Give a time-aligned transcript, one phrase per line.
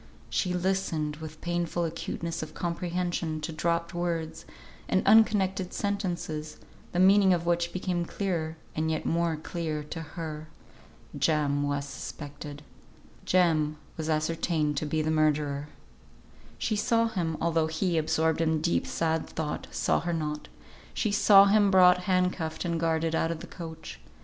[0.31, 4.45] She listened with painful acuteness of comprehension to dropped words
[4.89, 6.57] and unconnected sentences,
[6.91, 10.47] the meaning of which became clearer, and yet more clear to her.
[11.15, 12.63] Jem was suspected.
[13.25, 15.67] Jem was ascertained to be the murderer.
[16.57, 20.47] She saw him (although he, absorbed in deep sad thought, saw her not),
[20.95, 23.99] she saw him brought hand cuffed and guarded out of the coach.